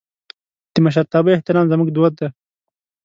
[0.73, 2.27] د مشرتابه احترام زموږ دود دی.